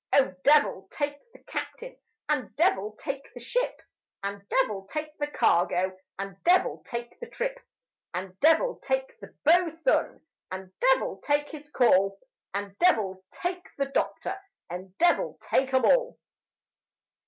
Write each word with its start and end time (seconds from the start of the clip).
Oh 0.13 0.33
devil 0.41 0.87
take 0.89 1.19
the 1.31 1.37
captain! 1.43 1.95
And 2.27 2.55
devil 2.55 2.93
take 2.97 3.31
the 3.35 3.39
ship! 3.39 3.79
And 4.23 4.41
devil 4.49 4.87
take 4.87 5.15
the 5.19 5.27
cargo! 5.27 5.95
And 6.17 6.43
devil 6.43 6.81
take 6.87 7.19
the 7.19 7.29
trip! 7.29 7.55
And 8.11 8.35
devil 8.39 8.77
take 8.81 9.19
the 9.19 9.31
bo'su'n! 9.45 10.19
And 10.49 10.71
devil 10.79 11.17
take 11.21 11.49
his 11.49 11.69
call! 11.69 12.17
And 12.51 12.75
devil 12.79 13.23
take 13.29 13.69
the 13.77 13.85
doctor! 13.93 14.35
And 14.71 14.97
devil 14.97 15.37
take 15.43 15.71
'em 15.71 15.85
all! 15.85 16.17